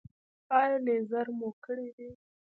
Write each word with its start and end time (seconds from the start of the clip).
ایا 0.57 0.75
لیزر 0.85 1.27
مو 1.37 1.49
کړی 1.65 1.89
دی؟ 1.95 2.09